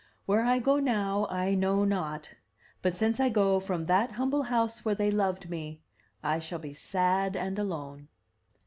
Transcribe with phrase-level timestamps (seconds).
[0.25, 2.31] Where I go now I know not;
[2.81, 5.79] but since I go from that humble house where they loved me,
[6.23, 8.07] I shall be sad and alone.'